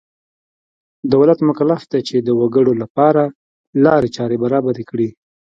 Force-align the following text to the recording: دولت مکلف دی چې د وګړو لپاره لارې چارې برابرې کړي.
دولت 1.13 1.39
مکلف 1.49 1.81
دی 1.91 2.01
چې 2.07 2.15
د 2.27 2.29
وګړو 2.39 2.73
لپاره 2.83 3.23
لارې 3.85 4.09
چارې 4.15 4.35
برابرې 4.43 4.83
کړي. 4.89 5.09